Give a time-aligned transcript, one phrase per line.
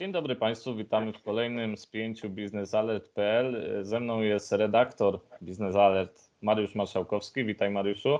[0.00, 3.78] Dzień dobry Państwu, witamy w kolejnym spięciu biznesalert.pl.
[3.84, 7.44] Ze mną jest redaktor Biznes Alert Mariusz Marszałkowski.
[7.44, 8.18] Witaj Mariuszu.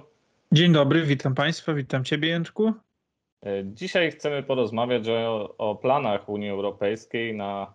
[0.53, 2.73] Dzień dobry, witam Państwa, witam Ciebie Jędrku.
[3.65, 7.75] Dzisiaj chcemy porozmawiać o, o planach Unii Europejskiej na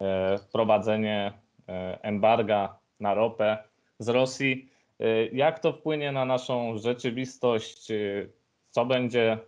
[0.00, 1.32] e, wprowadzenie
[1.68, 3.58] e, embarga na ropę
[3.98, 4.68] z Rosji.
[5.00, 7.88] E, jak to wpłynie na naszą rzeczywistość?
[8.70, 9.38] Co będzie?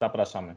[0.00, 0.56] Zapraszamy.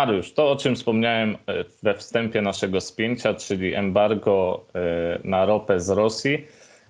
[0.00, 5.80] Mariusz, to o czym wspomniałem e, we wstępie naszego spięcia, czyli embargo e, na ropę
[5.80, 6.46] z Rosji.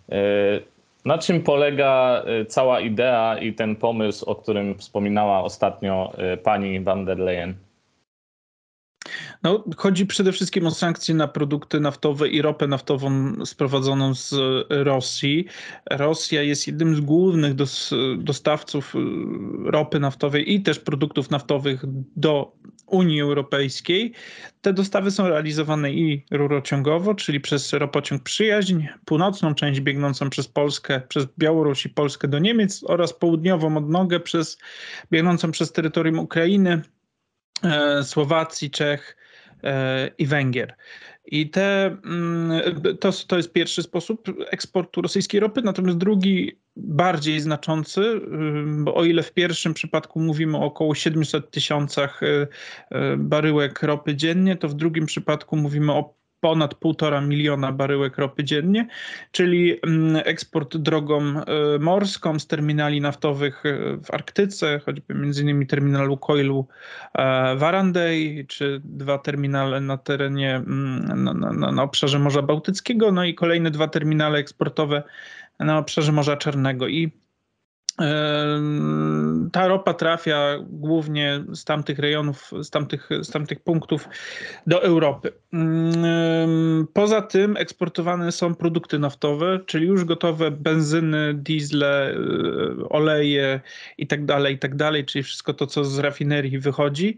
[0.08, 0.16] E,
[1.04, 6.12] na czym polega cała idea i ten pomysł, o którym wspominała ostatnio
[6.42, 7.54] pani van der Leyen?
[9.42, 14.34] No, chodzi przede wszystkim o sankcje na produkty naftowe i ropę naftową sprowadzoną z
[14.70, 15.46] Rosji.
[15.90, 18.98] Rosja jest jednym z głównych dos dostawców y,
[19.70, 21.84] ropy naftowej i też produktów naftowych
[22.16, 22.52] do
[22.86, 24.12] Unii Europejskiej.
[24.60, 31.00] Te dostawy są realizowane i rurociągowo, czyli przez ropociąg Przyjaźń, północną część biegnącą przez Polskę,
[31.08, 34.58] przez Białoruś i Polskę do Niemiec oraz południową odnogę przez
[35.12, 36.82] biegnącą przez terytorium Ukrainy,
[37.64, 39.19] e, Słowacji, Czech e,
[40.18, 40.74] i Węgier.
[41.26, 42.62] I te, mm,
[43.00, 48.20] to, to jest pierwszy sposób eksportu rosyjskiej ropy, natomiast drugi, bardziej znaczący, y,
[48.84, 52.46] bo o ile w pierwszym przypadku mówimy o około 700 tysiącach y, y,
[53.16, 58.86] baryłek ropy dziennie, to w drugim przypadku mówimy o ponad półtora miliona baryłek ropy dziennie,
[59.32, 61.44] czyli mm, eksport drogą e,
[61.80, 66.66] morską z terminali naftowych e, w Arktyce, choćby między innymi terminal Lukoilu
[67.14, 73.12] e, w Arandej, czy dwa terminale na terenie, mm, na, na, na obszarze Morza Bałtyckiego,
[73.12, 75.02] no i kolejne dwa terminale eksportowe
[75.58, 76.88] na obszarze Morza Czarnego.
[76.88, 77.12] I
[79.52, 84.08] ta ropa trafia głównie z tamtych rejonów, z tamtych, z tamtych punktów
[84.66, 85.32] do Europy.
[86.92, 93.60] Poza tym eksportowane są produkty naftowe, czyli już gotowe benzyny, diesle, y, oleje
[93.98, 97.16] itd., tak itd., tak czyli wszystko to, co z rafinerii wychodzi.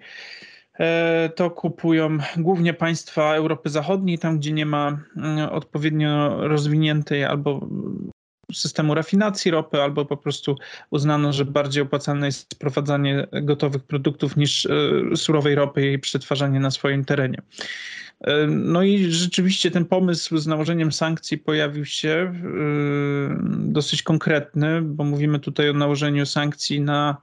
[0.79, 7.69] E, to kupują głównie państwa Europy Zachodniej, tam gdzie nie ma mm, odpowiednio rozwiniętej albo
[8.55, 10.57] systemu rafinacji ropy, albo po prostu
[10.91, 14.71] uznano, że bardziej opłacalne jest sprowadzanie gotowych produktów niż e,
[15.17, 17.43] surowej ropy i jej przetwarzanie na swoim terenie.
[18.21, 22.33] E, no i rzeczywiście ten pomysł z nałożeniem sankcji pojawił się e,
[23.59, 27.17] dosyć konkretny, bo mówimy tutaj o nałożeniu sankcji na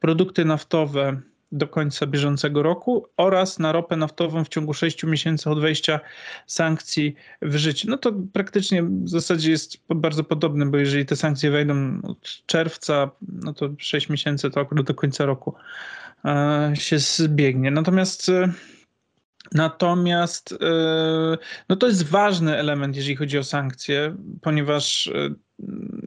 [0.00, 1.20] produkty naftowe
[1.52, 6.00] do końca bieżącego roku oraz na ropę naftową w ciągu 6 miesięcy od wejścia
[6.46, 7.88] sankcji w życie.
[7.90, 13.10] No to praktycznie w zasadzie jest bardzo podobne, bo jeżeli te sankcje wejdą od czerwca,
[13.28, 15.54] no to 6 miesięcy to akurat do końca roku
[16.24, 17.70] e, się zbiegnie.
[17.70, 18.52] Natomiast e,
[19.52, 21.38] Natomiast e,
[21.68, 25.10] no to jest ważny element, jeżeli chodzi o sankcje, ponieważ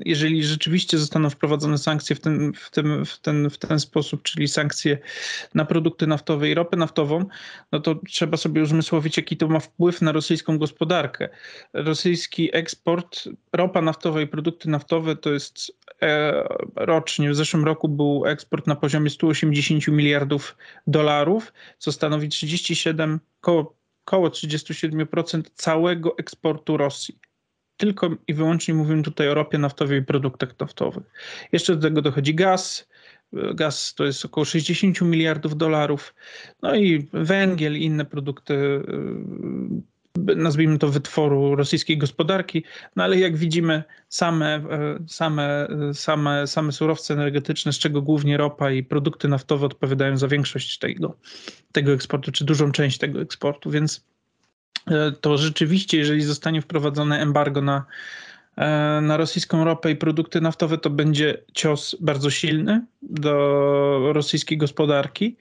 [0.06, 4.48] jeżeli rzeczywiście zostaną wprowadzone sankcje w ten, w, tym, w, ten, w ten sposób, czyli
[4.48, 4.98] sankcje
[5.54, 7.26] na produkty naftowe i ropę naftową,
[7.72, 11.30] no to trzeba sobie uzmysłowić, jaki to ma wpływ na rosyjską gospodarkę.
[11.74, 16.34] Rosyjski eksport, ropa naftowa i produkty naftowe to jest e,
[16.76, 20.58] rocznie, w zeszłym roku był eksport na poziomie 180 miliardów
[20.88, 23.76] dolarów, co stanowi 37, koło,
[24.06, 27.31] koło 37% całego eksportu Rosji
[27.82, 31.04] tylko i wyłącznie mówimy tutaj o ropie naftowej i produktach naftowych.
[31.52, 32.88] Jeszcze do tego dochodzi gaz.
[33.54, 36.16] Gaz to jest około 60 miliardów dolarów.
[36.62, 42.64] No i węgiel i inne produkty, y, nazwijmy to wytworu rosyjskiej gospodarki.
[42.96, 48.38] No ale jak widzimy, same, y, same, y, same, same surowce energetyczne, z czego głównie
[48.38, 51.18] ropa i produkty naftowe odpowiadają za większość tego,
[51.72, 54.11] tego eksportu, czy dużą część tego eksportu, więc
[55.22, 57.86] to rzeczywiście, jeżeli zostanie wprowadzone embargo na,
[58.58, 65.38] e, na rosyjską ropę i produkty naftowe, to będzie cios bardzo silny do rosyjskiej gospodarki.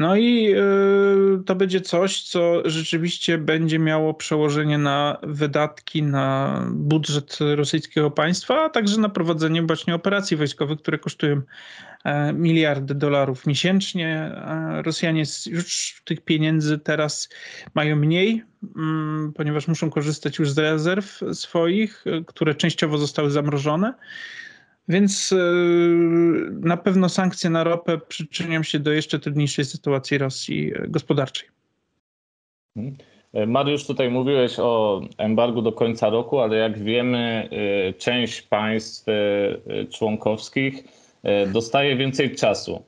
[0.00, 7.38] No i y, to będzie coś, co rzeczywiście będzie miało przełożenie na wydatki, na budżet
[7.54, 11.42] rosyjskiego państwa, a także na prowadzenie właśnie operacji wojskowych, które kosztują
[12.04, 14.32] e, miliardy dolarów miesięcznie.
[14.82, 17.28] Rosjanie już tych pieniędzy teraz
[17.74, 18.44] mają mniej,
[18.76, 23.94] mm, ponieważ muszą korzystać już z rezerw swoich, które częściowo zostały zamrożone.
[24.90, 25.36] Więc e,
[26.60, 31.48] na pewno sankcje na ropę przyczynią się do jeszcze trudniejszej sytuacji Rosji e, gospodarczej.
[32.76, 32.96] Mhm.
[33.32, 37.48] E, Mariusz, tutaj mówiłeś o embargu do końca roku, ale jak wiemy,
[37.98, 39.06] część państw
[39.90, 40.84] członkowskich
[41.52, 42.82] dostaje więcej czasu.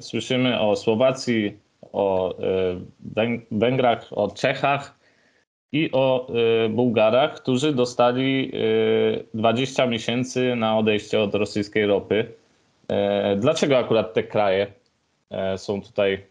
[0.00, 1.56] Słyszymy o Słowacji,
[1.92, 2.34] o
[3.50, 4.97] Węgrach, o Czechach
[5.72, 6.28] i o
[6.66, 8.52] y, Bułgarach, którzy dostali
[9.34, 12.32] 20 y, miesięcy na odejście od rosyjskiej ropy.
[12.88, 14.66] E, dlaczego akurat te kraje
[15.30, 16.26] e, są tutaj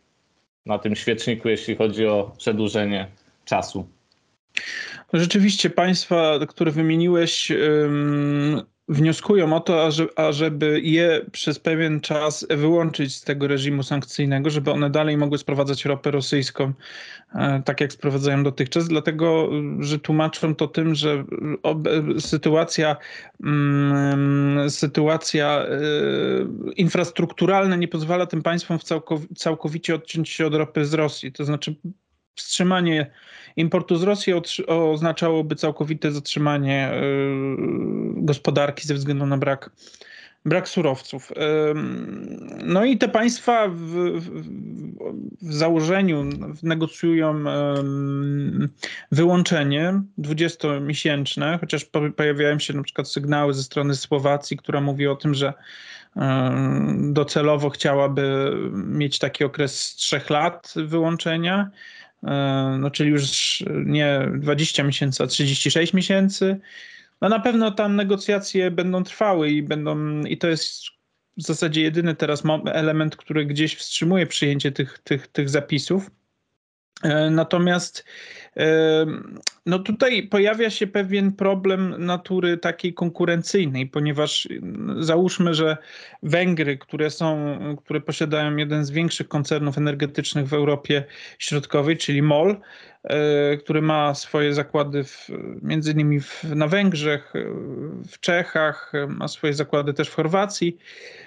[0.66, 3.08] na tym świeczniku, jeśli chodzi o przedłużenie
[3.46, 3.88] czasu?
[5.14, 7.52] Rzeczywiście państwa, które wymieniłeś,
[8.90, 14.90] wnioskują o to, ażeby je przez pewien czas wyłączyć z tego reżimu sankcyjnego, żeby one
[14.90, 16.74] dalej mogły sprowadzać ropę rosyjską,
[17.36, 19.50] e, tak jak sprowadzają dotychczas, dlatego
[19.80, 21.24] że tłumaczą to tym, że
[22.20, 22.98] sytuacja,
[23.44, 25.80] mm, sytuacja e,
[26.76, 28.80] infrastrukturalna nie pozwala tym państwom
[29.36, 31.32] całkowicie odciąć się od ropy z Rosji.
[31.32, 31.76] To znaczy
[32.38, 33.12] wstrzymanie
[33.56, 34.34] importu z Rosji
[34.68, 36.98] oznaczałoby całkowite zatrzymanie y,
[38.16, 39.70] gospodarki ze względu na brak,
[40.46, 41.32] brak surowców.
[42.64, 43.76] No i te państwa w,
[45.42, 46.26] w założeniu
[46.64, 47.44] negocjują
[49.12, 51.86] wyłączenie 20-miesięczne, chociaż
[52.16, 55.54] pojawiają się na przykład sygnały ze strony Słowacji, która mówi o tym, że
[56.98, 61.70] docelowo chciałaby mieć taki okres trzech lat wyłączenia.
[62.24, 66.60] E, no czyli już nie 20 miesięcy, a 36 miesięcy.
[67.22, 70.74] No na pewno tam negocjacje będą trwały i będą, i to jest
[71.38, 76.12] w zasadzie jedyny teraz element, który gdzieś wstrzymuje przyjęcie tych, tych, tych zapisów.
[77.04, 78.06] E, natomiast
[79.66, 84.48] no tutaj pojawia się pewien problem natury takiej konkurencyjnej, ponieważ
[85.00, 85.78] załóżmy, że
[86.24, 91.04] Węgry, które są, które posiadają jeden z większych koncernów energetycznych w Europie
[91.40, 92.58] Środkowej, czyli MOL,
[93.04, 95.28] e, który ma swoje zakłady w,
[95.62, 97.34] między innymi w, na Węgrzech,
[98.12, 101.27] w Czechach, ma swoje zakłady też w Chorwacji Mm,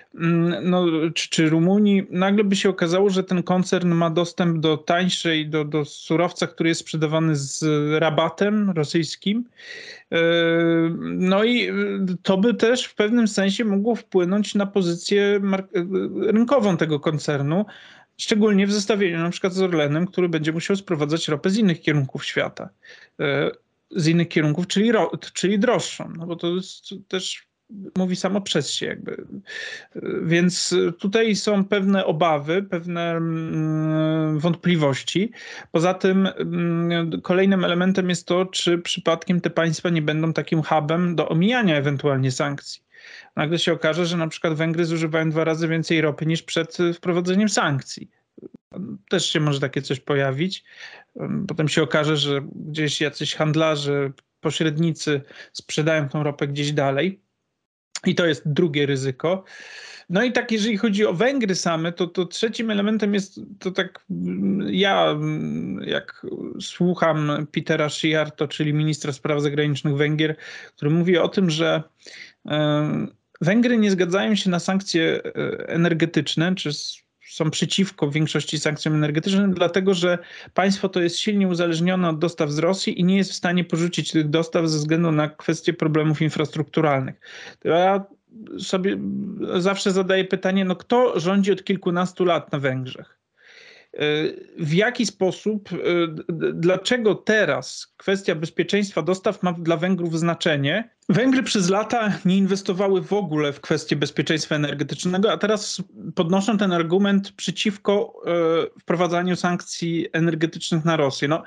[0.62, 5.48] no, czy, czy Rumunii, nagle by się okazało, że ten koncern ma dostęp do tańszej,
[5.48, 7.64] do, do surowca, który jest sprzedawany z
[7.98, 9.44] rabatem rosyjskim.
[10.12, 10.18] E,
[11.00, 11.72] no i e,
[12.22, 15.62] to by też w pewnym sensie mogło wpłynąć na pozycję e,
[16.32, 17.64] rynkową tego koncernu,
[18.16, 22.24] szczególnie w zestawieniu na przykład z Orlenem, który będzie musiał sprowadzać ropę z innych kierunków
[22.24, 22.68] świata.
[23.90, 24.92] Z innych kierunków, czyli,
[25.32, 27.49] czyli droższą, no bo to jest też
[27.98, 29.24] mówi samo przez się jakby.
[30.22, 35.32] Więc tutaj są pewne obawy, pewne mm, wątpliwości.
[35.72, 41.16] Poza tym mm, kolejnym elementem jest to, czy przypadkiem te państwa nie będą takim hubem
[41.16, 42.82] do omijania ewentualnie sankcji.
[43.36, 47.48] Nagle się okaże, że na przykład Węgry zużywają dwa razy więcej ropy niż przed wprowadzeniem
[47.48, 48.10] sankcji.
[49.08, 50.64] Też się może takie coś pojawić.
[51.48, 57.20] Potem się okaże, że gdzieś jacyś handlarze, pośrednicy sprzedają tą ropę gdzieś dalej
[58.06, 59.44] i to jest drugie ryzyko.
[60.10, 64.04] No i tak, jeżeli chodzi o Węgry same, to, to trzecim elementem jest to tak,
[64.66, 65.16] ja
[65.86, 66.26] jak
[66.60, 70.36] słucham Petera Sziarto, czyli ministra spraw zagranicznych Węgier,
[70.76, 71.82] który mówi o tym, że
[73.40, 76.70] Węgry nie zgadzają się na sankcje e, energetyczne, czy
[77.30, 80.18] są przeciwko większości sankcjom energetycznym, dlatego że
[80.54, 84.10] państwo to jest silnie uzależnione od dostaw z Rosji i nie jest w stanie porzucić
[84.10, 87.20] tych dostaw ze względu na kwestie problemów infrastrukturalnych.
[87.64, 88.04] Ja
[88.58, 88.98] sobie
[89.54, 93.19] zawsze zadaję pytanie, no kto rządzi od kilkunastu lat na Węgrzech?
[94.58, 95.76] W jaki sposób, e,
[96.52, 100.90] dlaczego teraz kwestia bezpieczeństwa dostaw ma dla Węgrów znaczenie.
[101.08, 105.82] Węgry przez lata nie inwestowały w ogóle w kwestie bezpieczeństwa energetycznego, a teraz
[106.14, 111.28] podnoszą ten argument przeciwko e, wprowadzaniu sankcji energetycznych na Rosję.
[111.28, 111.42] No,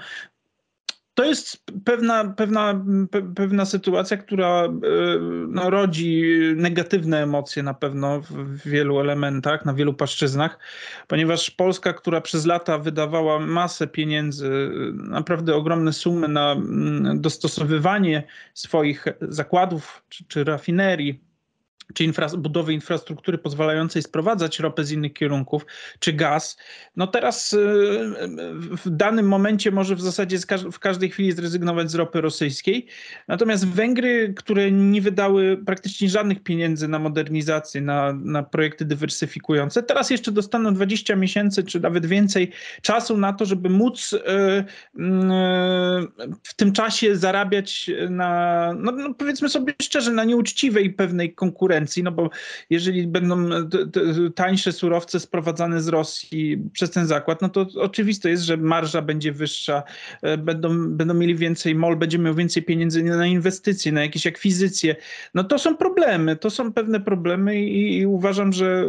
[1.14, 2.86] to jest pewna, pewna,
[3.36, 4.70] pewna sytuacja, która e,
[5.48, 6.24] no, rodzi
[6.56, 10.60] negatywne emocje na pewno w wielu elementach, na wielu płaszczyznach,
[11.08, 19.06] ponieważ Polska, która przez lata wydawała masę pieniędzy, naprawdę ogromne sumy na mm, dostosowywanie swoich
[19.22, 21.33] zakładów czy, czy rafinerii
[21.94, 25.66] czy infra, budowy infrastruktury pozwalającej sprowadzać ropę z innych kierunków,
[26.00, 26.58] czy gaz,
[26.96, 27.58] no teraz y,
[28.86, 30.38] w danym momencie może w zasadzie
[30.72, 32.88] w każdej chwili zrezygnować z ropy rosyjskiej.
[33.28, 40.10] Natomiast Węgry, które nie wydały praktycznie żadnych pieniędzy na modernizację, na, na projekty dywersyfikujące, teraz
[40.10, 44.24] jeszcze dostaną 20 miesięcy, czy nawet więcej czasu na to, żeby móc y, y,
[46.44, 52.04] w tym czasie zarabiać na, no, no powiedzmy sobie szczerze, na nieuczciwej pewnej konkurencji konkurencji,
[52.04, 52.30] no bo
[52.70, 53.48] jeżeli będą
[54.36, 59.32] tańsze surowce sprowadzane z Rosji przez ten zakład, no to oczywiste jest, że marża będzie
[59.32, 59.84] wyższa,
[60.22, 64.96] e, będą, będą mieli więcej, MOL będzie miał więcej pieniędzy na inwestycje, na jakieś akwizycje.
[65.34, 68.86] No to są problemy, to są pewne problemy i, i uważam, że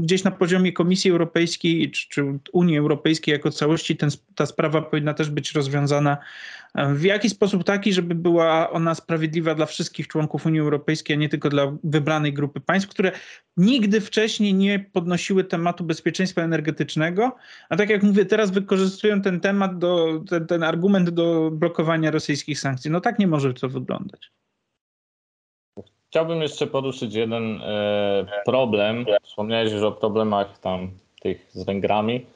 [0.00, 5.14] gdzieś na poziomie Komisji Europejskiej czy, czy Unii Europejskiej jako całości ten, ta sprawa powinna
[5.14, 6.18] też być rozwiązana
[6.74, 11.28] w jaki sposób taki, żeby była ona sprawiedliwa dla wszystkich członków Unii Europejskiej, a nie
[11.28, 13.12] tylko dla wybranej grupy państw, które
[13.56, 17.36] nigdy wcześniej nie podnosiły tematu bezpieczeństwa energetycznego,
[17.68, 22.60] a tak jak mówię, teraz wykorzystują ten temat, do, ten, ten argument do blokowania rosyjskich
[22.60, 22.90] sankcji.
[22.90, 24.30] No tak nie może to wyglądać.
[26.10, 29.04] Chciałbym jeszcze poruszyć jeden e, problem.
[29.22, 32.26] Wspomniałeś już o problemach tam tych z Węgrami.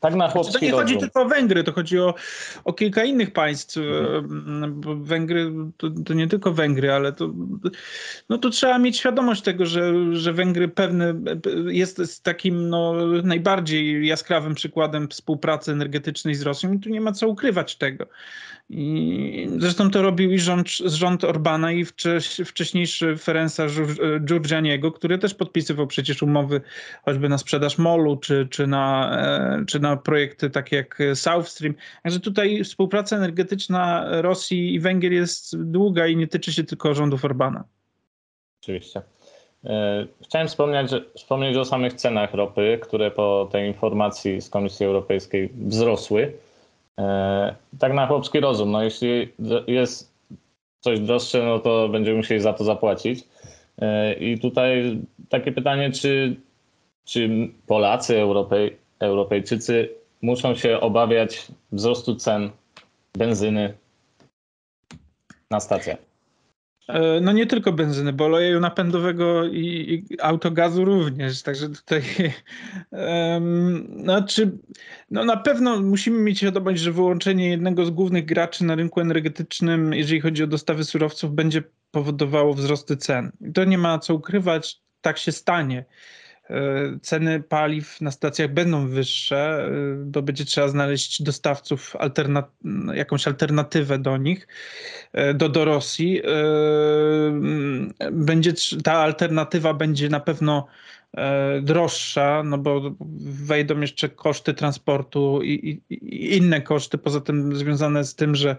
[0.00, 0.86] Tak na chłopski To nie rozum.
[0.86, 2.14] chodzi tylko o Węgry, to chodzi o,
[2.64, 3.76] o kilka innych państw.
[3.76, 4.80] Mhm.
[4.80, 7.30] Bo Węgry to, to, nie tylko Węgry, ale to,
[8.28, 11.14] no to trzeba mieć świadomość tego, że, że Węgry pewne
[11.66, 17.28] jest takim no, najbardziej jaskrawym przykładem współpracy energetycznej z Rosją i tu nie ma co
[17.28, 18.06] ukrywać tego.
[18.70, 21.84] I zresztą to robił i rząd, rząd Orbana i
[22.44, 23.66] wcześniejszy Ferenca
[24.20, 26.60] Giurgianiego, który też podpisywał przecież umowy
[27.04, 31.74] choćby na sprzedaż molu, czy, czy, na, e, czy na projekty takie jak South Stream.
[32.02, 37.24] Także tutaj współpraca energetyczna Rosji i Węgier jest długa i nie tyczy się tylko rządów
[37.24, 37.64] Orbana.
[38.62, 39.02] Oczywiście.
[39.64, 45.52] E, chciałem wspomnieć, wspomnieć o samych cenach ropy, które po tej informacji z Komisji Europejskiej
[45.54, 46.32] wzrosły.
[47.00, 49.32] E, tak na chłopski rozum, no jeśli
[49.66, 50.14] jest
[50.80, 53.24] coś droższe, no to będziemy musieli za to zapłacić.
[53.78, 54.98] E, I tutaj
[55.28, 56.36] takie pytanie, czy,
[57.04, 59.88] czy Polacy, Europej, Europejczycy
[60.22, 62.50] muszą się obawiać wzrostu cen
[63.14, 63.74] benzyny
[65.50, 66.05] na stacjach?
[66.88, 71.42] E, no nie tylko benzyny, bo oleju napędowego i, i autogazu również.
[71.42, 72.02] Także tutaj
[72.90, 74.58] um, znaczy,
[75.10, 79.92] no na pewno musimy mieć świadomość, że wyłączenie jednego z głównych graczy na rynku energetycznym,
[79.92, 83.32] jeżeli chodzi o dostawy surowców, będzie powodowało wzrosty cen.
[83.40, 85.84] I to nie ma co ukrywać, tak się stanie.
[86.50, 91.96] E, ceny paliw na stacjach będą wyższe, e, bo będzie trzeba znaleźć dostawców,
[92.94, 94.48] jakąś alternatywę do nich,
[95.12, 96.22] e, do, do Rosji.
[98.12, 98.52] Będzie,
[98.84, 100.66] ta alternatywa będzie na pewno
[101.05, 101.05] E,
[101.62, 102.94] droższa, no bo
[103.44, 108.56] wejdą jeszcze koszty transportu i, i, i, inne koszty, poza tym związane z tym, że,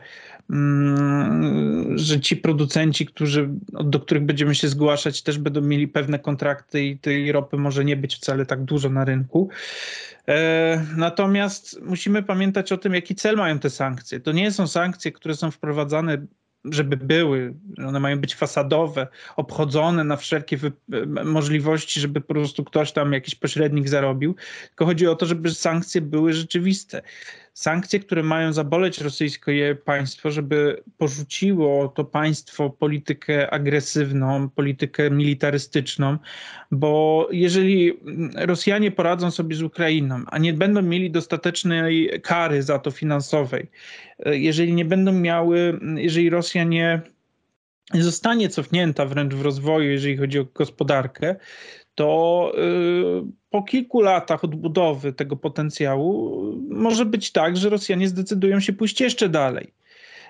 [0.50, 3.50] mm, że ci producenci, którzy,
[3.84, 7.98] do których będziemy się zgłaszać, też będą mieli pewne kontrakty i tej ropy może nie
[7.98, 9.50] być wcale tak dużo na rynku.
[10.28, 14.20] E, natomiast musimy pamiętać o tym, jaki cel mają te sankcje.
[14.20, 16.26] To nie są sankcje, które są wprowadzane
[16.72, 17.54] żeby były,
[17.88, 20.58] one mają być fasadowe, obchodzone na wszelkie
[21.26, 24.36] możliwości, żeby po prostu ktoś tam, jakiś pośrednik zarobił,
[24.68, 27.02] tylko chodzi o to, żeby sankcje były rzeczywiste
[27.58, 36.18] sankcje, które mają zaboleć rosyjskie państwo, żeby porzuciło to państwo politykę agresywną, politykę militarystyczną,
[36.72, 38.00] bo jeżeli
[38.36, 43.72] Rosjanie poradzą sobie z Ukrainą, a nie będą mieli dostatecznej kary za to finansowej,
[44.26, 47.02] jeżeli nie będą miały, jeżeli Rosja nie
[47.94, 51.36] zostanie cofnięta wręcz w rozwoju, jeżeli chodzi o gospodarkę,
[51.96, 58.74] to y, po kilku latach odbudowy tego potencjału może być tak, że Rosjanie zdecydują się
[58.74, 59.74] pójść jeszcze dalej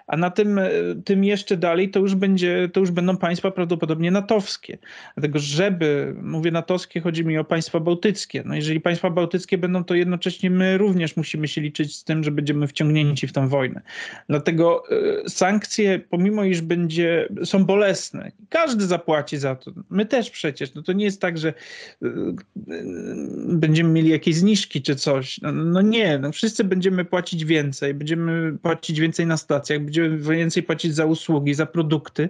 [0.07, 0.69] a na tym, e,
[1.05, 4.77] tym jeszcze dalej to już, będzie, to już będą państwa prawdopodobnie natowskie.
[5.15, 8.43] Dlatego, żeby, mówię natowskie, chodzi mi o państwa bałtyckie.
[8.45, 12.31] No jeżeli państwa bałtyckie będą, to jednocześnie my również musimy się liczyć z tym, że
[12.31, 13.81] będziemy wciągnięci w tę wojnę.
[14.29, 14.83] Dlatego
[15.25, 19.71] e, sankcje, pomimo iż będzie, są bolesne, każdy zapłaci za to.
[19.89, 20.73] My też przecież.
[20.73, 22.07] No to nie jest tak, że e,
[23.47, 25.41] będziemy mieli jakieś zniżki czy coś.
[25.41, 30.37] No, no nie, no wszyscy będziemy płacić więcej, będziemy płacić więcej na stacjach, będziemy będziemy
[30.37, 32.29] więcej płacić za usługi, za produkty.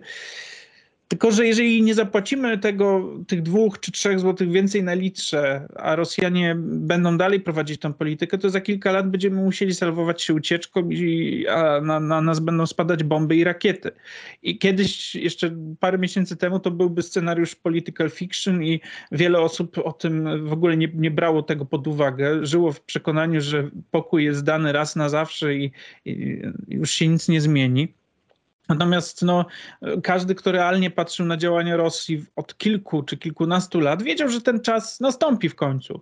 [1.07, 5.95] Tylko, że jeżeli nie zapłacimy tego, tych dwóch czy trzech złotych więcej na litrze, a
[5.95, 10.89] Rosjanie będą dalej prowadzić tą politykę, to za kilka lat będziemy musieli salwować się ucieczką,
[10.89, 13.91] i, a na, na nas będą spadać bomby i rakiety.
[14.43, 19.93] I kiedyś, jeszcze parę miesięcy temu, to byłby scenariusz political fiction i wiele osób o
[19.93, 22.45] tym w ogóle nie, nie brało tego pod uwagę.
[22.45, 25.71] Żyło w przekonaniu, że pokój jest dany raz na zawsze i,
[26.05, 27.96] i już się nic nie zmieni.
[28.69, 29.45] Natomiast no,
[30.03, 34.61] każdy, kto realnie patrzył na działania Rosji od kilku czy kilkunastu lat, wiedział, że ten
[34.61, 36.01] czas nastąpi w końcu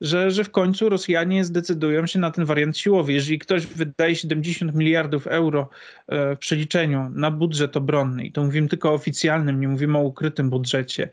[0.00, 3.12] że, że w końcu Rosjanie zdecydują się na ten wariant siłowy.
[3.12, 5.68] Jeżeli ktoś wydaje 70 miliardów euro
[6.08, 10.02] e, w przeliczeniu na budżet obronny, i to mówimy tylko o oficjalnym, nie mówimy o
[10.02, 11.08] ukrytym budżecie,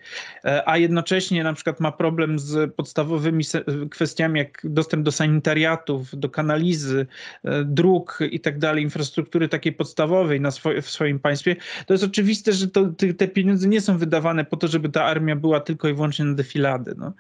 [0.46, 3.44] e, a jednocześnie na przykład ma problem z podstawowymi
[3.92, 7.06] kwestiami jak dostęp do sanitariatów, do kanalizy,
[7.44, 12.04] e, dróg i tak dalej, infrastruktury takiej podstawowej na swo w swoim państwie, to jest
[12.04, 15.90] oczywiste, że to, te pieniądze nie są wydawane po to, żeby ta armia była tylko
[15.90, 16.96] i wyłącznie na defilady.
[16.98, 17.14] No.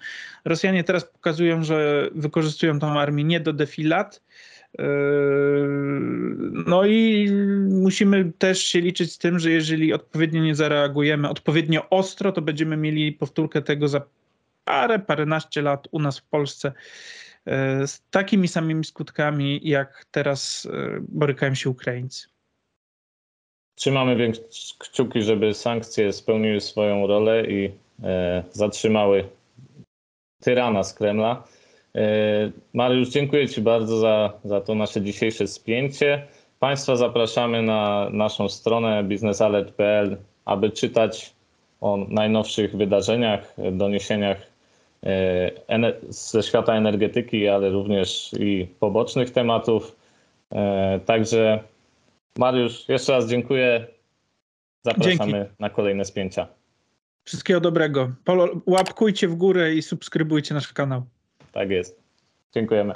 [0.45, 4.21] Rosjanie teraz pokazują że wykorzystują tą armię nie do defilat.
[4.79, 4.85] Yy,
[6.67, 7.29] no i
[7.69, 12.77] musimy też się liczyć z tym, że jeżeli odpowiednio nie zareagujemy, odpowiednio ostro, to będziemy
[12.77, 14.01] mieli powtórkę tego za
[14.65, 16.71] parę, paręnaście lat u nas w Polsce
[17.45, 17.53] yy,
[17.87, 22.27] z takimi samymi skutkami, jak teraz yy, borykają się Ukraińcy.
[23.75, 24.41] Trzymamy więc
[24.79, 27.71] kciuki, żeby sankcje spełniły swoją rolę i
[28.51, 29.29] zatrzymały
[30.43, 31.43] tyrana z Kremla.
[31.95, 32.01] E,
[32.73, 36.27] Mariusz, dziękuję Ci bardzo za, za to nasze dzisiejsze spięcie.
[36.59, 41.33] Państwa zapraszamy na naszą stronę biznesalert.pl, aby czytać
[41.81, 44.37] o najnowszych wydarzeniach, doniesieniach
[45.03, 49.95] e, ze świata energetyki, ale również i pobocznych tematów.
[50.51, 51.59] E, także
[52.37, 53.87] Mariusz, jeszcze raz dziękuję.
[54.85, 55.53] Zapraszamy Dzięki.
[55.59, 56.47] na kolejne spięcia.
[57.23, 58.11] Wszystkiego dobrego.
[58.23, 61.05] Polo, łapkujcie w górę i subskrybujcie nasz kanał.
[61.51, 61.99] Tak jest.
[62.53, 62.93] Dziękujemy.